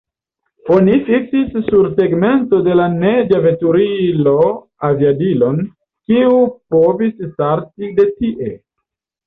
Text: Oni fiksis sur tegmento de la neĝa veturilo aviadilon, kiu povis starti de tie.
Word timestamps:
Oni 0.75 0.93
fiksis 1.09 1.59
sur 1.67 1.89
tegmento 1.99 2.61
de 2.69 2.77
la 2.79 2.87
neĝa 2.95 3.43
veturilo 3.45 4.35
aviadilon, 4.91 5.63
kiu 6.09 6.35
povis 6.77 7.25
starti 7.31 7.95
de 8.03 8.11
tie. 8.19 8.53